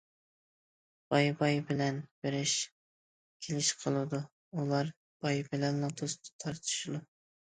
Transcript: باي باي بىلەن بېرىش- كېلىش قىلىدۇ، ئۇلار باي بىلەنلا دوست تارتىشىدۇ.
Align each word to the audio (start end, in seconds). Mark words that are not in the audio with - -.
باي 1.13 1.25
باي 1.41 1.57
بىلەن 1.71 1.97
بېرىش- 2.23 2.55
كېلىش 3.47 3.69
قىلىدۇ، 3.83 4.21
ئۇلار 4.61 4.89
باي 5.27 5.43
بىلەنلا 5.51 5.91
دوست 6.01 6.33
تارتىشىدۇ. 6.45 7.03